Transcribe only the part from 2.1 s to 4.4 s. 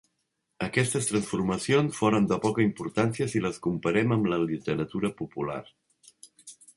de poca importància si les comparem amb